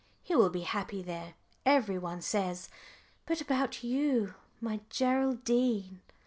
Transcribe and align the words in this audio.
He 0.23 0.35
will 0.35 0.49
be 0.49 0.61
happy 0.61 1.03
there, 1.03 1.35
every 1.63 1.99
one 1.99 2.21
says. 2.23 2.69
But 3.27 3.39
about 3.39 3.83
you, 3.83 4.33
my 4.59 4.79
Geraldine." 4.89 6.01